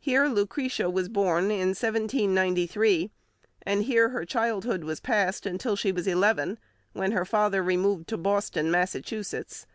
[0.00, 3.10] Here Lucretia was born in 1793,
[3.64, 6.58] and here her childhood was passed till she was eleven,
[6.94, 9.66] when her father removed to Boston, Massachusetts.